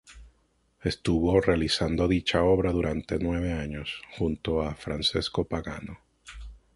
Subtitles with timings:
[0.81, 5.99] Estuvo realizando dicha obra durante nueve años, junto a Francesco Pagano.